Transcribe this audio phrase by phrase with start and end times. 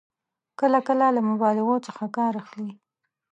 [0.59, 2.71] کله کله له مبالغو څخه کار اخلي.